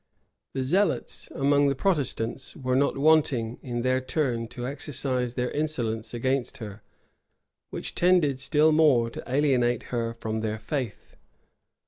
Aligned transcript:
[]The 0.53 0.63
zealots 0.63 1.29
among 1.29 1.67
the 1.67 1.75
Protestants 1.75 2.55
were 2.55 2.75
not 2.75 2.97
wanting, 2.97 3.59
in 3.61 3.83
their 3.83 4.01
turn, 4.01 4.47
to 4.47 4.65
exercise 4.65 5.35
their 5.35 5.51
insolence 5.51 6.11
against 6.11 6.57
her, 6.57 6.81
which 7.69 7.93
tended 7.93 8.39
still 8.39 8.71
more 8.71 9.11
to 9.11 9.23
alienate 9.31 9.83
her 9.93 10.15
from 10.15 10.39
their 10.39 10.57
faith. 10.57 11.17